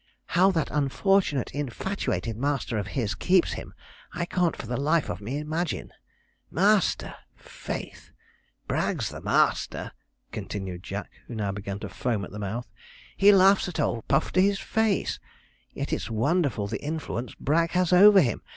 How 0.33 0.49
that 0.53 0.71
unfortunate, 0.71 1.51
infatuated 1.51 2.35
master 2.35 2.75
of 2.79 2.87
his 2.97 3.13
keeps 3.13 3.51
him, 3.53 3.75
I 4.13 4.25
can't 4.25 4.55
for 4.55 4.65
the 4.65 4.75
life 4.75 5.09
of 5.11 5.21
me 5.21 5.37
imagine. 5.37 5.91
Master! 6.49 7.13
faith, 7.35 8.09
Bragg's 8.67 9.09
the 9.09 9.21
master,' 9.21 9.91
continued 10.31 10.81
Jack, 10.81 11.11
who 11.27 11.35
now 11.35 11.51
began 11.51 11.77
to 11.81 11.89
foam 11.89 12.25
at 12.25 12.31
the 12.31 12.39
mouth. 12.39 12.67
'He 13.15 13.31
laughs 13.31 13.67
at 13.69 13.79
old 13.79 14.07
Puff 14.07 14.31
to 14.31 14.41
his 14.41 14.59
face; 14.59 15.19
yet 15.71 15.93
it's 15.93 16.09
wonderful 16.09 16.65
the 16.65 16.81
influence 16.83 17.35
Bragg 17.35 17.69
has 17.73 17.93
over 17.93 18.21
him. 18.21 18.41